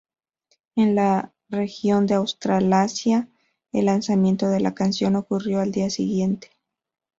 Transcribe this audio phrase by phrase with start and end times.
[0.75, 3.27] En la región de Australasia,
[3.71, 6.49] el lanzamiento de la canción ocurrió al día siguiente.